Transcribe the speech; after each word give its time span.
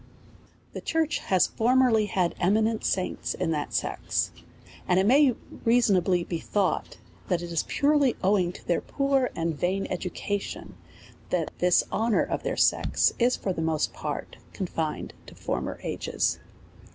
The 0.73 0.81
church 0.81 1.19
has 1.19 1.45
formerly 1.45 2.07
had 2.07 2.33
eminent 2.39 2.83
saints 2.83 3.35
in 3.35 3.51
that 3.51 3.71
sex; 3.71 4.31
and 4.87 4.99
it 4.99 5.05
may 5.05 5.35
reasonably 5.63 6.23
be 6.23 6.39
thought, 6.39 6.97
that 7.27 7.43
it 7.43 7.51
is 7.51 7.61
purely 7.67 8.15
owing 8.23 8.51
to 8.53 8.67
their 8.67 8.81
poor 8.81 9.29
and 9.35 9.55
vain 9.55 9.85
education, 9.91 10.75
that 11.29 11.51
this 11.59 11.83
honour 11.91 12.23
of 12.23 12.41
tlieir 12.41 12.57
sex 12.57 13.13
is, 13.19 13.35
for 13.35 13.53
the 13.53 13.61
most 13.61 13.93
part, 13.93 14.37
confined 14.53 15.13
to 15.27 15.35
former 15.35 15.79
ages. 15.83 16.39